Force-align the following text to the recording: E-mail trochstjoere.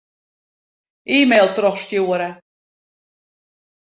E-mail 1.17 1.47
trochstjoere. 1.55 2.29